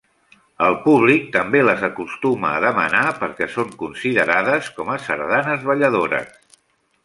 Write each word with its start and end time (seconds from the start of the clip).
El 0.67 0.77
públic 0.85 1.27
també 1.35 1.61
les 1.65 1.83
acostuma 1.87 2.49
a 2.55 2.63
demanar 2.65 3.03
perquè 3.21 3.49
són 3.57 3.77
considerades 3.85 4.73
com 4.81 4.93
a 4.95 4.99
sardanes 5.07 5.71
balladores. 5.73 6.61